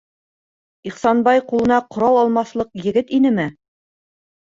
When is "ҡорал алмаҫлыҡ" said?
1.95-2.71